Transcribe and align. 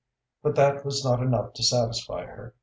But 0.41 0.55
that 0.55 0.83
was 0.83 1.05
not 1.05 1.21
enough 1.21 1.53
to 1.53 1.61
satisfy 1.61 2.25
her. 2.25 2.55